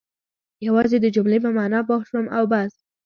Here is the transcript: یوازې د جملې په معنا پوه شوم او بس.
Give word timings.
یوازې 0.67 0.97
د 1.01 1.05
جملې 1.15 1.39
په 1.45 1.49
معنا 1.57 1.79
پوه 1.87 2.01
شوم 2.09 2.25
او 2.37 2.43
بس. 2.51 2.73